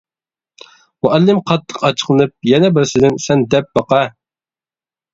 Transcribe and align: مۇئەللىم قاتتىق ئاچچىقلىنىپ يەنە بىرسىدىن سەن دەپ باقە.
مۇئەللىم 1.07 1.43
قاتتىق 1.51 1.79
ئاچچىقلىنىپ 1.89 2.35
يەنە 2.55 2.75
بىرسىدىن 2.81 3.23
سەن 3.29 3.49
دەپ 3.55 3.73
باقە. 3.81 4.05